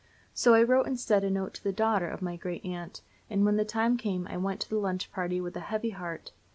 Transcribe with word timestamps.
So 0.33 0.55
I 0.55 0.63
wrote 0.63 0.87
instead 0.87 1.23
a 1.23 1.29
note 1.29 1.53
to 1.53 1.63
the 1.63 1.71
daughter 1.71 2.09
of 2.09 2.23
my 2.23 2.35
great 2.35 2.65
aunt, 2.65 3.03
and 3.29 3.45
when 3.45 3.57
the 3.57 3.63
time 3.65 3.97
came 3.97 4.25
I 4.25 4.35
went 4.37 4.59
to 4.61 4.69
the 4.71 4.79
lunch 4.79 5.11
party 5.11 5.39
with 5.39 5.55
a 5.55 5.59
heavy 5.69 5.91
heart. 5.91 6.31